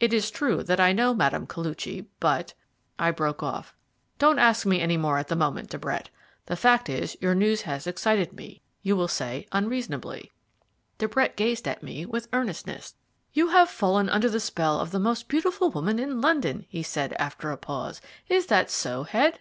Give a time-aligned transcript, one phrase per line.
[0.00, 2.54] "It is true that I know Madame Koluchy, but"
[2.98, 3.74] I broke off.
[4.18, 6.08] "Don't ask me any more at the moment, De Brett.
[6.46, 10.32] The fact is, your news has excited me, you will say unreasonably."
[10.96, 12.94] De Brett gazed at me with earnestness.
[13.34, 17.12] "You have fallen under the spell of the most beautiful woman in London," he said,
[17.18, 18.00] after a pause;
[18.30, 19.40] "is that so, Head?"